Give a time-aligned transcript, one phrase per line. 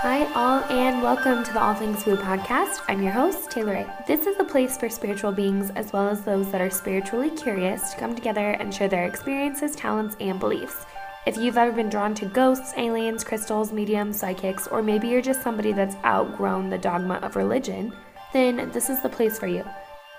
[0.00, 2.82] Hi, all, and welcome to the All Things Woo podcast.
[2.88, 3.86] I'm your host, Taylor Ray.
[4.06, 7.90] This is a place for spiritual beings as well as those that are spiritually curious
[7.90, 10.86] to come together and share their experiences, talents, and beliefs.
[11.26, 15.42] If you've ever been drawn to ghosts, aliens, crystals, mediums, psychics, or maybe you're just
[15.42, 17.92] somebody that's outgrown the dogma of religion,
[18.32, 19.64] then this is the place for you.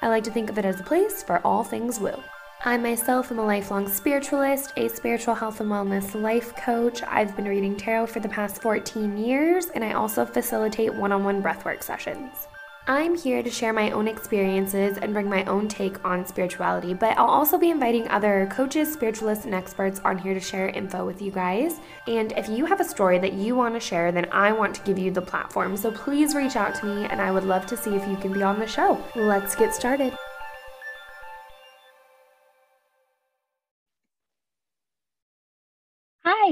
[0.01, 2.21] I like to think of it as a place for all things woo.
[2.65, 7.01] I myself am a lifelong spiritualist, a spiritual health and wellness life coach.
[7.03, 11.23] I've been reading tarot for the past 14 years, and I also facilitate one on
[11.23, 12.49] one breathwork sessions.
[12.85, 17.17] I'm here to share my own experiences and bring my own take on spirituality, but
[17.17, 21.21] I'll also be inviting other coaches, spiritualists, and experts on here to share info with
[21.21, 21.79] you guys.
[22.07, 24.81] And if you have a story that you want to share, then I want to
[24.81, 25.77] give you the platform.
[25.77, 28.33] So please reach out to me, and I would love to see if you can
[28.33, 29.01] be on the show.
[29.15, 30.13] Let's get started.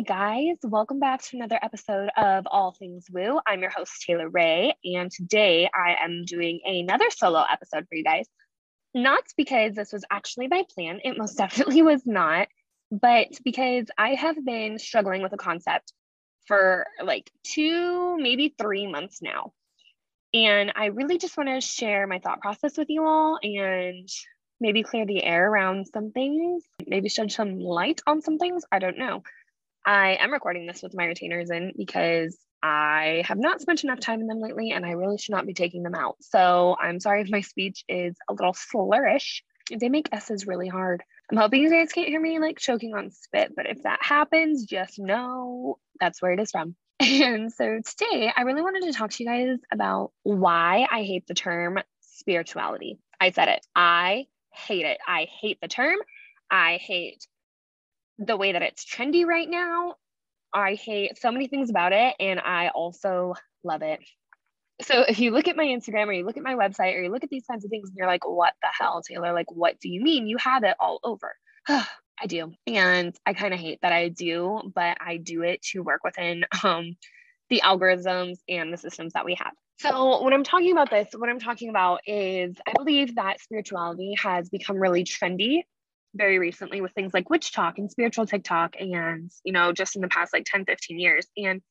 [0.06, 0.58] Guys.
[0.62, 3.40] Welcome back to another episode of All Things Woo.
[3.48, 8.04] I'm your host, Taylor Ray, and today I am doing another solo episode for you
[8.04, 8.28] guys.
[8.94, 12.48] Not because this was actually my plan, it most definitely was not,
[12.92, 15.94] but because I have been struggling with a concept
[16.46, 19.54] for like two, maybe three months now.
[20.32, 24.08] And I really just want to share my thought process with you all and
[24.62, 28.64] maybe clear the air around some things, maybe shed some light on some things.
[28.72, 29.24] I don't know.
[29.88, 34.20] I am recording this with my retainers in because I have not spent enough time
[34.20, 36.18] in them lately and I really should not be taking them out.
[36.20, 39.44] So I'm sorry if my speech is a little slurish.
[39.74, 41.04] They make S's really hard.
[41.32, 44.66] I'm hoping you guys can't hear me like choking on spit, but if that happens,
[44.66, 46.76] just know that's where it is from.
[47.00, 51.28] And so today I really wanted to talk to you guys about why I hate
[51.28, 53.00] the term spirituality.
[53.22, 53.66] I said it.
[53.74, 54.98] I hate it.
[55.08, 55.96] I hate the term.
[56.52, 57.26] I hate
[58.18, 59.96] the way that it's trendy right now.
[60.54, 64.00] I hate so many things about it, and I also love it.
[64.82, 67.12] So if you look at my Instagram or you look at my website or you
[67.12, 69.34] look at these kinds of things and you're like, what the hell, Taylor?
[69.34, 70.28] Like, what do you mean?
[70.28, 71.36] You have it all over.
[72.20, 72.54] I do.
[72.66, 76.46] And I kind of hate that I do, but I do it to work within
[76.64, 76.96] um,
[77.50, 79.54] the algorithms and the systems that we have.
[79.80, 84.16] So, when I'm talking about this, what I'm talking about is I believe that spirituality
[84.20, 85.62] has become really trendy
[86.14, 90.08] very recently with things like WitchTok and spiritual TikTok and, you know, just in the
[90.08, 91.28] past like 10, 15 years.
[91.38, 91.62] And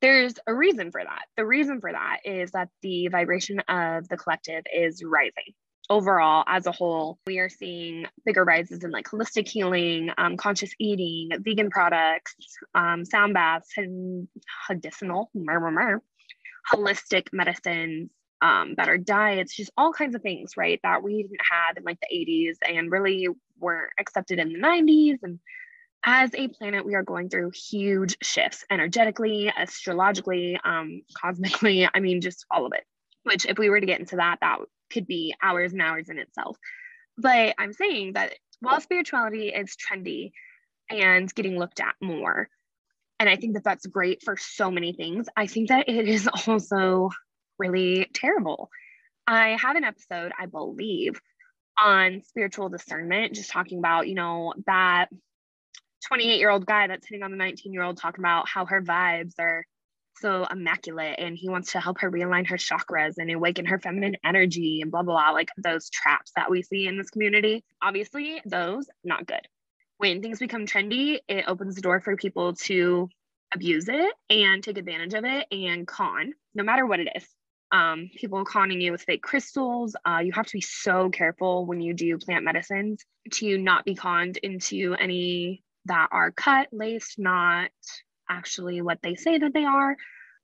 [0.00, 1.26] there's a reason for that.
[1.36, 5.54] The reason for that is that the vibration of the collective is rising.
[5.90, 10.72] Overall, as a whole, we are seeing bigger rises in like holistic healing, um, conscious
[10.78, 12.34] eating, vegan products,
[12.74, 14.28] um, sound baths, and
[14.68, 15.30] medicinal,
[16.72, 18.10] holistic medicines,
[18.42, 20.80] um, better diets, just all kinds of things, right?
[20.82, 23.28] That we didn't have in like the 80s and really
[23.62, 25.18] weren't accepted in the 90s.
[25.22, 25.38] And
[26.04, 31.88] as a planet, we are going through huge shifts energetically, astrologically, um, cosmically.
[31.94, 32.84] I mean, just all of it.
[33.24, 34.58] Which, if we were to get into that, that
[34.92, 36.56] could be hours and hours in itself.
[37.16, 40.32] But I'm saying that while spirituality is trendy
[40.90, 42.48] and getting looked at more,
[43.20, 46.28] and I think that that's great for so many things, I think that it is
[46.46, 47.10] also
[47.58, 48.68] really terrible.
[49.26, 51.20] I have an episode, I believe,
[51.82, 55.06] on spiritual discernment, just talking about, you know, that
[56.06, 58.82] 28 year old guy that's hitting on the 19 year old, talking about how her
[58.82, 59.64] vibes are
[60.20, 64.16] so immaculate and he wants to help her realign her chakras and awaken her feminine
[64.24, 67.64] energy and blah, blah, blah, like those traps that we see in this community.
[67.82, 69.46] Obviously, those not good.
[69.98, 73.08] When things become trendy, it opens the door for people to
[73.54, 77.26] abuse it and take advantage of it and con, no matter what it is
[77.72, 79.96] um, people conning you with fake crystals.
[80.06, 83.94] Uh, you have to be so careful when you do plant medicines to not be
[83.94, 87.70] conned into any that are cut, laced, not
[88.28, 89.96] actually what they say that they are.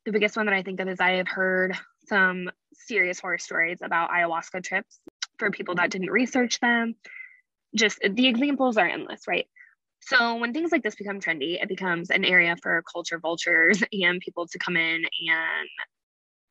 [0.06, 3.78] The biggest one that I think of is I have heard some serious horror stories
[3.82, 4.98] about ayahuasca trips
[5.38, 6.94] for people that didn't research them.
[7.76, 9.46] Just the examples are endless, right?
[10.00, 14.20] So when things like this become trendy, it becomes an area for culture vultures and
[14.20, 15.68] people to come in and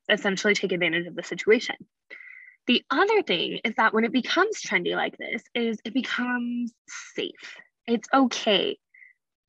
[0.09, 1.75] essentially take advantage of the situation.
[2.67, 6.73] The other thing is that when it becomes trendy like this is it becomes
[7.15, 7.55] safe.
[7.87, 8.77] It's okay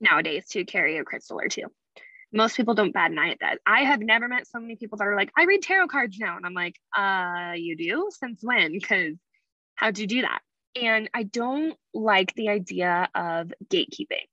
[0.01, 1.65] nowadays to carry a crystal or two.
[2.33, 3.59] Most people don't bad at that.
[3.67, 6.37] I have never met so many people that are like, I read tarot cards now.
[6.37, 8.11] And I'm like, uh, you do?
[8.13, 8.73] Since when?
[8.73, 9.15] Because
[9.75, 10.41] how'd you do that?
[10.81, 14.29] And I don't like the idea of gatekeeping.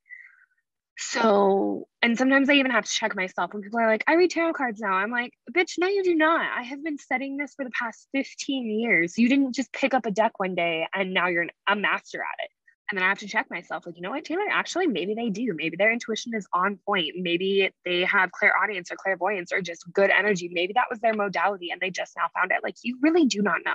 [0.97, 4.31] So, and sometimes I even have to check myself when people are like, I read
[4.31, 4.93] tarot cards now.
[4.93, 6.47] I'm like, bitch, no, you do not.
[6.57, 9.17] I have been studying this for the past 15 years.
[9.17, 12.43] You didn't just pick up a deck one day and now you're a master at
[12.45, 12.51] it.
[12.89, 15.29] And then I have to check myself, like, you know what, Taylor, actually, maybe they
[15.29, 15.53] do.
[15.55, 17.13] Maybe their intuition is on point.
[17.15, 20.49] Maybe they have clairaudience or clairvoyance or just good energy.
[20.53, 22.59] Maybe that was their modality and they just now found it.
[22.63, 23.73] Like, you really do not know.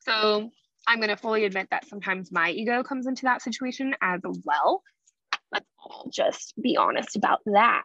[0.00, 0.50] So
[0.88, 4.82] I'm going to fully admit that sometimes my ego comes into that situation as well.
[5.52, 7.82] Let's all just be honest about that.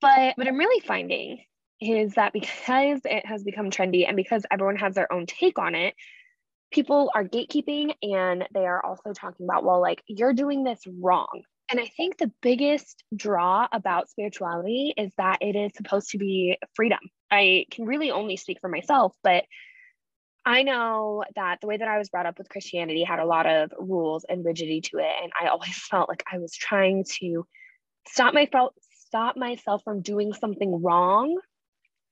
[0.00, 1.44] But what I'm really finding
[1.80, 5.74] is that because it has become trendy and because everyone has their own take on
[5.74, 5.94] it,
[6.70, 11.42] people are gatekeeping and they are also talking about, well, like you're doing this wrong.
[11.70, 16.58] And I think the biggest draw about spirituality is that it is supposed to be
[16.74, 16.98] freedom.
[17.30, 19.44] I can really only speak for myself, but
[20.46, 23.46] I know that the way that I was brought up with Christianity had a lot
[23.46, 25.12] of rules and rigidity to it.
[25.22, 27.46] And I always felt like I was trying to
[28.08, 28.72] stop myself
[29.06, 31.38] stop myself from doing something wrong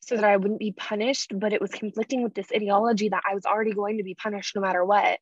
[0.03, 3.35] so that I wouldn't be punished, but it was conflicting with this ideology that I
[3.35, 5.19] was already going to be punished no matter what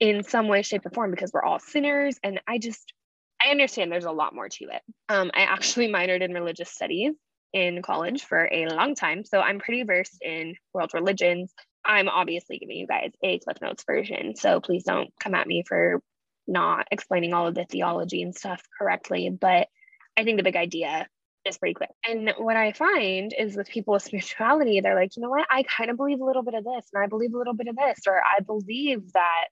[0.00, 2.18] in some way, shape, or form because we're all sinners.
[2.24, 2.92] And I just,
[3.40, 4.82] I understand there's a lot more to it.
[5.08, 7.14] Um, I actually minored in religious studies
[7.52, 9.24] in college for a long time.
[9.24, 11.52] So I'm pretty versed in world religions.
[11.84, 14.36] I'm obviously giving you guys a Cliff Notes version.
[14.36, 16.02] So please don't come at me for
[16.46, 19.30] not explaining all of the theology and stuff correctly.
[19.30, 19.68] But
[20.16, 21.06] I think the big idea
[21.46, 21.88] is pretty clear.
[22.06, 25.62] And what I find is with people with spirituality, they're like, you know what, I
[25.62, 27.76] kind of believe a little bit of this, and I believe a little bit of
[27.76, 29.46] this, or I believe that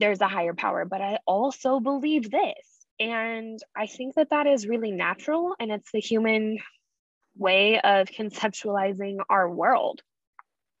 [0.00, 2.86] there's a higher power, but I also believe this.
[3.00, 6.58] And I think that that is really natural, and it's the human
[7.36, 10.02] way of conceptualizing our world,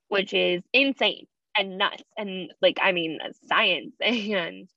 [0.08, 1.26] which is insane
[1.56, 2.02] and nuts.
[2.16, 3.18] And like, I mean,
[3.48, 4.68] science and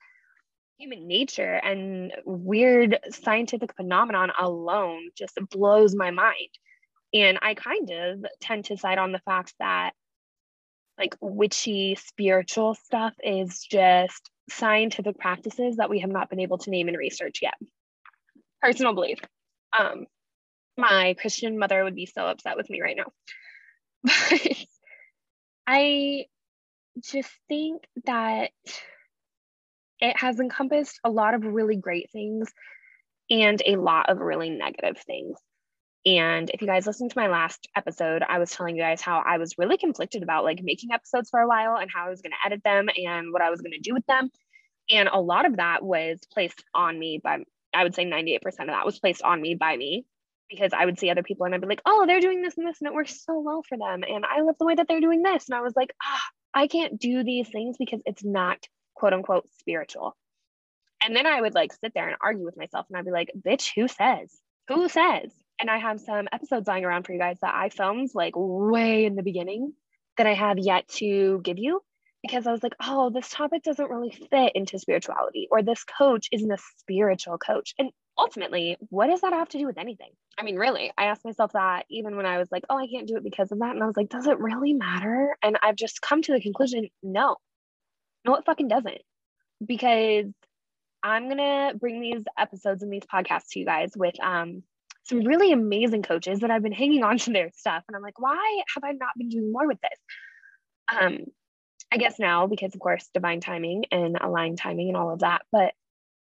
[0.78, 6.50] human nature and weird scientific phenomenon alone just blows my mind.
[7.14, 9.92] And I kind of tend to side on the fact that
[10.98, 16.70] like witchy spiritual stuff is just scientific practices that we have not been able to
[16.70, 17.56] name and research yet.
[18.62, 19.20] Personal belief.
[19.78, 20.06] Um,
[20.78, 23.12] my Christian mother would be so upset with me right now.
[24.30, 24.66] But
[25.68, 26.26] I
[27.04, 28.52] just think that
[30.00, 32.52] it has encompassed a lot of really great things
[33.30, 35.38] and a lot of really negative things.
[36.06, 39.22] And if you guys listened to my last episode, I was telling you guys how
[39.26, 42.22] I was really conflicted about like making episodes for a while and how I was
[42.22, 44.30] going to edit them and what I was going to do with them.
[44.90, 47.44] And a lot of that was placed on me by,
[47.74, 50.06] I would say 98% of that was placed on me by me
[50.52, 52.68] because I would see other people and I'd be like, oh, they're doing this and
[52.68, 54.04] this and it works so well for them.
[54.08, 55.48] And I love the way that they're doing this.
[55.50, 56.22] And I was like, ah,
[56.54, 58.60] I can't do these things because it's not
[58.94, 60.16] quote unquote spiritual.
[61.04, 63.32] And then I would like sit there and argue with myself and I'd be like,
[63.36, 64.30] bitch, who says?
[64.68, 65.32] Who says?
[65.60, 69.06] And I have some episodes lying around for you guys that I filmed like way
[69.06, 69.74] in the beginning
[70.18, 71.82] that I have yet to give you
[72.22, 76.28] because I was like, oh, this topic doesn't really fit into spirituality, or this coach
[76.32, 77.74] isn't a spiritual coach.
[77.80, 80.12] And ultimately, what does that have to do with anything?
[80.38, 83.08] I mean, really, I asked myself that even when I was like, oh, I can't
[83.08, 83.72] do it because of that.
[83.72, 85.36] And I was like, does it really matter?
[85.44, 87.38] And I've just come to the conclusion no,
[88.26, 89.02] no, it fucking doesn't.
[89.66, 90.26] Because
[91.04, 94.64] I'm gonna bring these episodes and these podcasts to you guys with um
[95.04, 97.84] some really amazing coaches that I've been hanging on to their stuff.
[97.88, 100.00] And I'm like, why have I not been doing more with this?
[101.00, 101.26] Um,
[101.92, 105.42] I guess now because of course divine timing and aligned timing and all of that.
[105.52, 105.74] But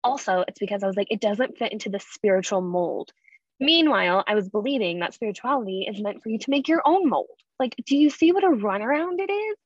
[0.04, 3.12] also it's because I was like, it doesn't fit into the spiritual mold.
[3.60, 7.30] Meanwhile, I was believing that spirituality is meant for you to make your own mold.
[7.60, 9.58] Like, do you see what a runaround it is?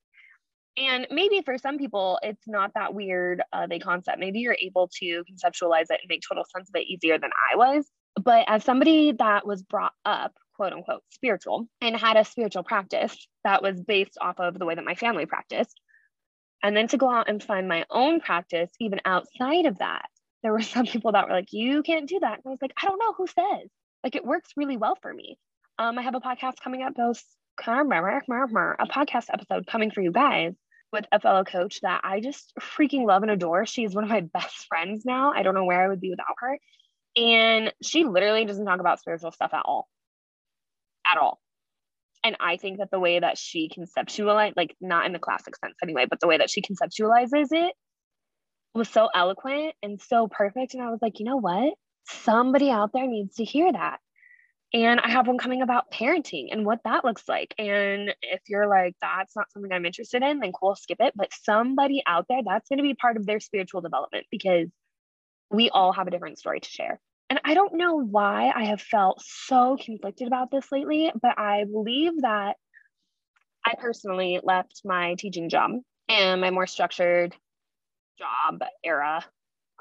[0.77, 4.19] And maybe for some people, it's not that weird of a concept.
[4.19, 7.55] Maybe you're able to conceptualize it and make total sense of it easier than I
[7.55, 7.89] was.
[8.21, 13.15] But as somebody that was brought up, quote unquote, spiritual and had a spiritual practice
[13.43, 15.79] that was based off of the way that my family practiced,
[16.63, 20.09] and then to go out and find my own practice, even outside of that,
[20.47, 22.35] there were some people that were like, you can't do that.
[22.35, 23.69] And I was like, I don't know who says.
[24.01, 25.37] Like, it works really well for me.
[25.77, 27.21] Um, I have a podcast coming up, those
[27.59, 30.53] a podcast episode coming for you guys
[30.93, 33.65] with a fellow coach that I just freaking love and adore.
[33.65, 35.33] She's one of my best friends now.
[35.33, 36.57] I don't know where I would be without her.
[37.17, 39.89] And she literally doesn't talk about spiritual stuff at all.
[41.11, 41.41] At all.
[42.23, 45.75] And I think that the way that she conceptualized, like not in the classic sense
[45.83, 47.73] anyway, but the way that she conceptualizes it
[48.73, 50.73] was so eloquent and so perfect.
[50.73, 51.73] And I was like, you know what?
[52.05, 53.99] Somebody out there needs to hear that.
[54.73, 57.53] And I have one coming about parenting and what that looks like.
[57.57, 61.13] And if you're like, that's not something I'm interested in, then cool, skip it.
[61.15, 64.67] But somebody out there, that's going to be part of their spiritual development because
[65.49, 66.99] we all have a different story to share.
[67.29, 71.63] And I don't know why I have felt so conflicted about this lately, but I
[71.63, 72.55] believe that
[73.65, 75.71] I personally left my teaching job
[76.07, 77.35] and my more structured
[78.17, 79.23] job era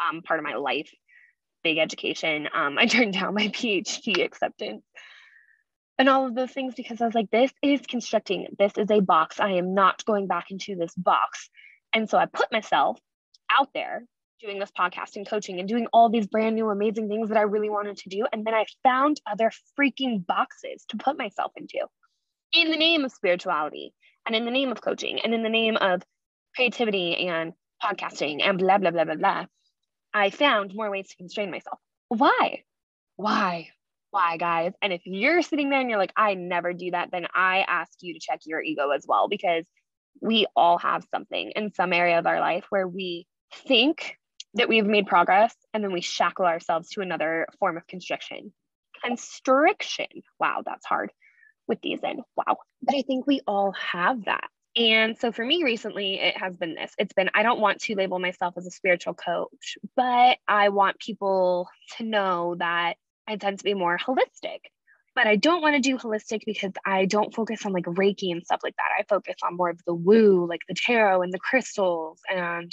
[0.00, 0.90] um, part of my life.
[1.62, 2.48] Big education.
[2.52, 4.84] Um, I turned down my PhD acceptance
[5.98, 8.46] and all of those things because I was like, this is constricting.
[8.58, 9.40] This is a box.
[9.40, 11.48] I am not going back into this box.
[11.92, 12.98] And so I put myself
[13.50, 14.04] out there
[14.40, 17.42] doing this podcast and coaching and doing all these brand new amazing things that I
[17.42, 18.26] really wanted to do.
[18.30, 21.78] And then I found other freaking boxes to put myself into
[22.52, 23.94] in the name of spirituality
[24.26, 26.02] and in the name of coaching and in the name of
[26.54, 29.46] creativity and podcasting and blah, blah, blah, blah, blah.
[30.14, 31.78] I found more ways to constrain myself.
[32.08, 32.62] Why?
[33.16, 33.68] Why?
[34.10, 34.72] Why, guys?
[34.80, 37.92] And if you're sitting there and you're like, I never do that, then I ask
[38.00, 39.64] you to check your ego as well, because
[40.22, 44.16] we all have something in some area of our life where we think
[44.54, 48.52] that we've made progress and then we shackle ourselves to another form of constriction.
[49.04, 50.06] Constriction.
[50.40, 51.12] Wow, that's hard
[51.68, 52.22] with these in.
[52.36, 52.56] Wow.
[52.80, 54.48] But I think we all have that.
[54.76, 57.94] And so for me recently, it has been this it's been, I don't want to
[57.94, 63.58] label myself as a spiritual coach, but I want people to know that I tend
[63.58, 64.60] to be more holistic.
[65.14, 68.44] But I don't want to do holistic because I don't focus on like Reiki and
[68.44, 68.90] stuff like that.
[68.98, 72.70] I focus on more of the woo, like the tarot and the crystals and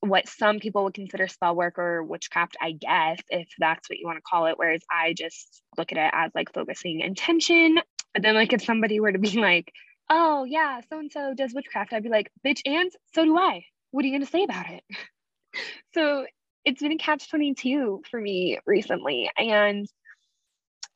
[0.00, 4.06] what some people would consider spell work or witchcraft, I guess, if that's what you
[4.06, 4.58] want to call it.
[4.58, 7.78] Whereas I just look at it as like focusing intention.
[8.12, 9.72] But then, like, if somebody were to be like,
[10.10, 13.64] oh, yeah, so and so does witchcraft, I'd be like, bitch, and so do I.
[13.90, 14.82] What are you to say about it?
[15.94, 16.26] so
[16.64, 19.30] it's been a catch 22 for me recently.
[19.38, 19.86] And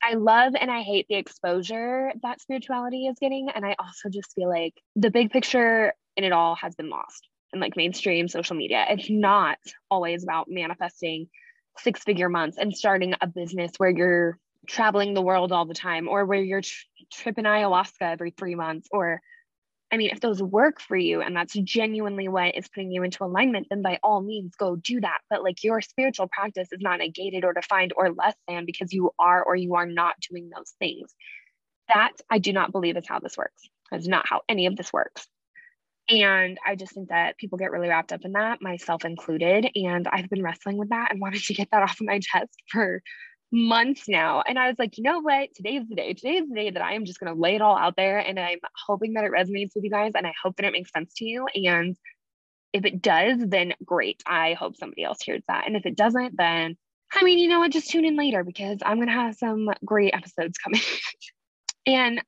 [0.03, 3.49] I love and I hate the exposure that spirituality is getting.
[3.55, 7.29] And I also just feel like the big picture in it all has been lost
[7.53, 8.85] in like mainstream social media.
[8.89, 9.59] It's not
[9.91, 11.29] always about manifesting
[11.79, 14.39] six figure months and starting a business where you're
[14.71, 18.89] traveling the world all the time or where you're tr- tripping ayahuasca every three months
[18.91, 19.21] or
[19.93, 23.25] I mean, if those work for you and that's genuinely what is putting you into
[23.25, 25.19] alignment, then by all means go do that.
[25.29, 29.11] But like your spiritual practice is not negated or defined or less than because you
[29.19, 31.13] are or you are not doing those things.
[31.89, 33.69] That I do not believe is how this works.
[33.91, 35.27] That's not how any of this works.
[36.09, 39.71] And I just think that people get really wrapped up in that, myself included.
[39.75, 42.51] And I've been wrestling with that and wanted to get that off of my chest
[42.69, 43.03] for
[43.53, 44.43] months now.
[44.47, 45.51] And I was like, you know what?
[45.55, 46.15] Today's the day.
[46.15, 48.19] Today's the day that I am just going to lay it all out there.
[48.19, 50.13] And I'm hoping that it resonates with you guys.
[50.15, 51.47] And I hope that it makes sense to you.
[51.55, 51.97] And
[52.73, 54.23] if it does, then great.
[54.27, 55.67] I hope somebody else hears that.
[55.67, 56.77] And if it doesn't, then
[57.13, 57.73] I mean, you know what?
[57.73, 60.81] Just tune in later because I'm going to have some great episodes coming.
[61.87, 62.23] and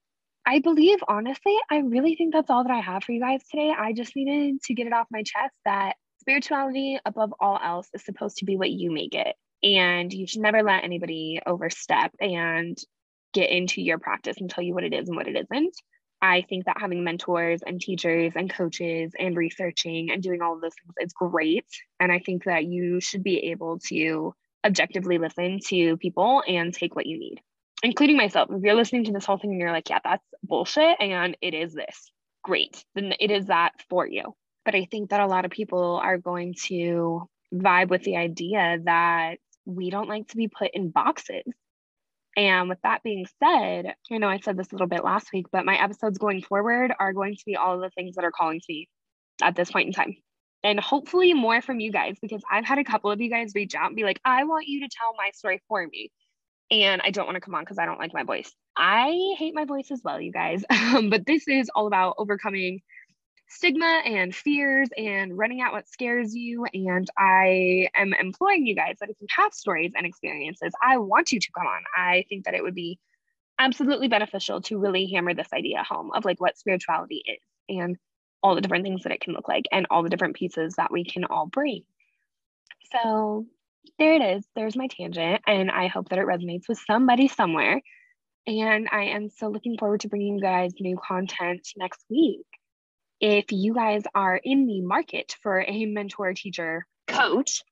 [0.44, 3.72] I believe, honestly, I really think that's all that I have for you guys today.
[3.76, 8.04] I just needed to get it off my chest that spirituality, above all else, is
[8.04, 9.36] supposed to be what you make it.
[9.62, 12.76] And you should never let anybody overstep and
[13.32, 15.76] get into your practice and tell you what it is and what it isn't.
[16.20, 20.60] I think that having mentors and teachers and coaches and researching and doing all of
[20.60, 21.66] those things is great.
[21.98, 26.94] And I think that you should be able to objectively listen to people and take
[26.94, 27.40] what you need
[27.82, 30.96] including myself, if you're listening to this whole thing and you're like, yeah, that's bullshit,
[31.00, 32.10] and it is this,
[32.42, 34.34] great, then it is that for you.
[34.64, 38.78] But I think that a lot of people are going to vibe with the idea
[38.84, 41.44] that we don't like to be put in boxes.
[42.36, 45.46] And with that being said, I know I said this a little bit last week,
[45.52, 48.32] but my episodes going forward are going to be all of the things that are
[48.32, 48.88] calling to me
[49.42, 50.16] at this point in time.
[50.64, 53.74] And hopefully more from you guys because I've had a couple of you guys reach
[53.74, 56.10] out and be like, I want you to tell my story for me
[56.70, 58.50] and I don't want to come on because I don't like my voice.
[58.76, 60.64] I hate my voice as well, you guys.
[60.92, 62.80] Um, but this is all about overcoming
[63.52, 66.64] stigma and fears and running out what scares you.
[66.72, 71.32] And I am employing you guys that if you have stories and experiences, I want
[71.32, 71.82] you to come on.
[71.96, 72.98] I think that it would be
[73.58, 77.96] absolutely beneficial to really hammer this idea home of like what spirituality is and
[78.42, 80.90] all the different things that it can look like and all the different pieces that
[80.90, 81.84] we can all bring.
[82.90, 83.46] So
[83.98, 84.44] there it is.
[84.56, 85.42] There's my tangent.
[85.46, 87.80] And I hope that it resonates with somebody somewhere.
[88.46, 92.46] And I am so looking forward to bringing you guys new content next week.
[93.22, 97.62] If you guys are in the market for a mentor, teacher, coach,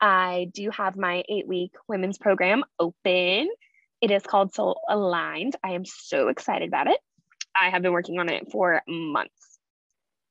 [0.00, 3.48] I do have my eight week women's program open.
[4.00, 5.54] It is called Soul Aligned.
[5.62, 6.98] I am so excited about it.
[7.54, 9.60] I have been working on it for months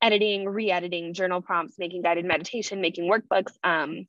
[0.01, 4.05] editing, re editing journal prompts, making guided meditation, making workbooks, um,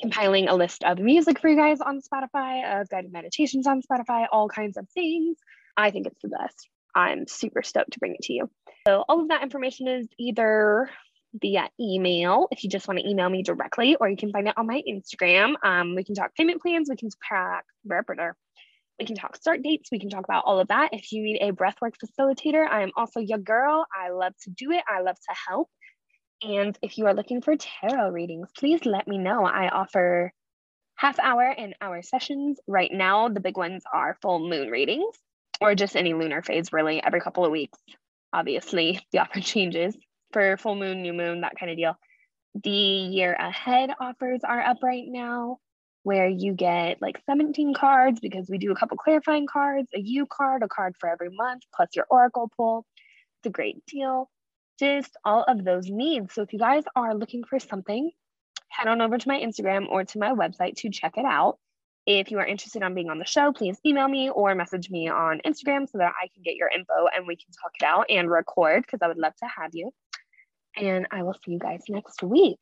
[0.00, 4.26] compiling a list of music for you guys on Spotify, of guided meditations on Spotify,
[4.30, 5.38] all kinds of things.
[5.76, 6.68] I think it's the best.
[6.94, 8.50] I'm super stoked to bring it to you.
[8.86, 10.90] So, all of that information is either
[11.40, 14.54] via email if you just want to email me directly, or you can find it
[14.56, 15.54] on my Instagram.
[15.62, 17.64] Um, we can talk payment plans, we can talk,
[18.98, 20.90] we can talk start dates, we can talk about all of that.
[20.92, 23.86] If you need a breathwork facilitator, I am also your girl.
[23.96, 25.68] I love to do it, I love to help.
[26.42, 29.44] And if you are looking for tarot readings, please let me know.
[29.44, 30.32] I offer
[30.96, 32.58] half hour and hour sessions.
[32.66, 35.16] Right now, the big ones are full moon readings
[35.62, 37.78] or just any lunar phase, really, every couple of weeks.
[38.32, 39.96] Obviously, the offer changes
[40.32, 41.96] for full moon, new moon, that kind of deal.
[42.62, 45.58] The year ahead offers are up right now,
[46.02, 50.26] where you get like 17 cards because we do a couple clarifying cards, a U
[50.26, 52.84] card, a card for every month, plus your oracle pull.
[53.40, 54.28] It's a great deal.
[54.78, 56.34] Just all of those needs.
[56.34, 58.10] So if you guys are looking for something,
[58.68, 61.58] head on over to my Instagram or to my website to check it out.
[62.06, 65.08] If you are interested on being on the show, please email me or message me
[65.08, 68.06] on Instagram so that I can get your info and we can talk it out
[68.08, 69.92] and record because I would love to have you.
[70.76, 72.58] And I will see you guys next week.